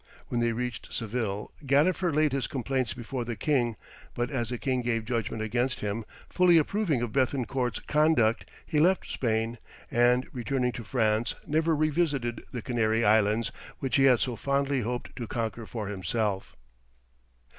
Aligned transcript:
When 0.29 0.39
they 0.39 0.51
reached 0.51 0.91
Seville, 0.91 1.51
Gadifer 1.63 2.11
laid 2.11 2.31
his 2.31 2.47
complaints 2.47 2.91
before 2.91 3.23
the 3.23 3.35
king, 3.35 3.75
but 4.15 4.31
as 4.31 4.49
the 4.49 4.57
king 4.57 4.81
gave 4.81 5.05
judgment 5.05 5.43
against 5.43 5.81
him, 5.81 6.05
fully 6.27 6.57
approving 6.57 7.03
of 7.03 7.11
Béthencourt's 7.11 7.81
conduct, 7.81 8.49
he 8.65 8.79
left 8.79 9.07
Spain, 9.11 9.59
and 9.91 10.25
returning 10.33 10.71
to 10.71 10.83
France, 10.83 11.35
never 11.45 11.75
revisited 11.75 12.43
the 12.51 12.63
Canary 12.63 13.05
Islands 13.05 13.51
which 13.77 13.97
he 13.97 14.05
had 14.05 14.19
so 14.19 14.35
fondly 14.35 14.81
hoped 14.81 15.15
to 15.17 15.27
conquer 15.27 15.67
for 15.67 15.85
himself. 15.87 16.55